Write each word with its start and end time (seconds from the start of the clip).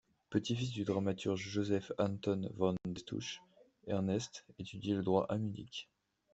Petit-fils 0.31 0.71
du 0.71 0.83
dramaturge 0.83 1.41
Joseph 1.47 1.91
Anton 1.99 2.49
von 2.57 2.73
Destouches, 2.87 3.43
Ernst 3.85 4.47
étudie 4.57 4.93
le 4.95 5.03
droit 5.03 5.27
à 5.29 5.37
Munich. 5.37 5.91